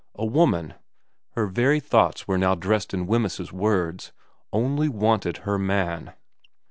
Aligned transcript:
A 0.15 0.25
woman 0.25 0.73
her 1.35 1.45
very 1.45 1.79
thoughts 1.79 2.27
were 2.27 2.39
now 2.39 2.55
dressed 2.55 2.91
in 2.91 3.05
Wemyss's 3.05 3.53
words 3.53 4.11
only 4.51 4.89
wanted 4.89 5.37
her 5.45 5.59
man. 5.59 6.13